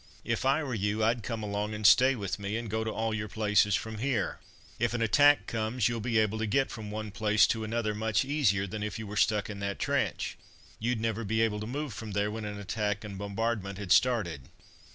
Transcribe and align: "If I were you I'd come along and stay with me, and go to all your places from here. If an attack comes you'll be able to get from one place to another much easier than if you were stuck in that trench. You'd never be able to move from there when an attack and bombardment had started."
"If 0.25 0.45
I 0.45 0.63
were 0.63 0.73
you 0.73 1.03
I'd 1.03 1.21
come 1.21 1.43
along 1.43 1.75
and 1.75 1.85
stay 1.85 2.15
with 2.15 2.39
me, 2.39 2.57
and 2.57 2.71
go 2.71 2.83
to 2.83 2.89
all 2.89 3.13
your 3.13 3.27
places 3.27 3.75
from 3.75 3.99
here. 3.99 4.39
If 4.79 4.95
an 4.95 5.01
attack 5.03 5.45
comes 5.45 5.87
you'll 5.87 5.99
be 5.99 6.17
able 6.17 6.39
to 6.39 6.47
get 6.47 6.71
from 6.71 6.89
one 6.89 7.11
place 7.11 7.45
to 7.45 7.63
another 7.63 7.93
much 7.93 8.25
easier 8.25 8.65
than 8.65 8.81
if 8.81 8.97
you 8.97 9.05
were 9.05 9.15
stuck 9.15 9.47
in 9.47 9.59
that 9.59 9.77
trench. 9.77 10.37
You'd 10.79 10.99
never 10.99 11.23
be 11.23 11.41
able 11.41 11.59
to 11.59 11.67
move 11.67 11.93
from 11.93 12.13
there 12.13 12.31
when 12.31 12.45
an 12.45 12.59
attack 12.59 13.03
and 13.03 13.15
bombardment 13.19 13.77
had 13.77 13.91
started." 13.91 14.49